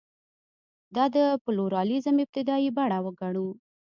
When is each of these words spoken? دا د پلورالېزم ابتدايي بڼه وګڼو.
دا 0.95 1.05
د 1.15 1.17
پلورالېزم 1.43 2.15
ابتدايي 2.25 2.69
بڼه 2.77 2.97
وګڼو. 3.05 3.47